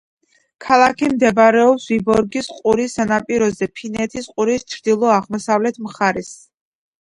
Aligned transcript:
ქალაქი 0.67 1.09
მდებარეობს 1.09 1.85
ვიბორგის 1.91 2.49
ყურის 2.61 2.95
სანაპიროზე, 3.01 3.69
ფინეთის 3.81 4.31
ყურის 4.33 4.67
ჩრდილო-აღმოსავლეთ 4.75 5.79
მხარეს. 5.91 6.35